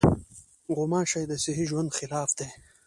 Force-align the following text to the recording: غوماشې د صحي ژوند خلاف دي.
غوماشې 0.75 1.21
د 1.27 1.33
صحي 1.43 1.65
ژوند 1.69 1.89
خلاف 1.97 2.29
دي. 2.39 2.47